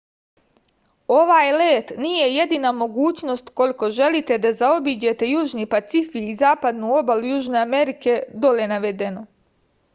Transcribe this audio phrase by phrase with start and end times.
[1.15, 7.65] овај лет није једина могућност уколико желите да заобиђете јужни пацифик и западну обалу јужне
[7.67, 8.19] америке.
[8.47, 9.27] доле наведено